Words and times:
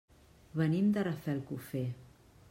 Venim 0.61 0.87
de 0.95 1.03
Rafelcofer. 1.07 1.83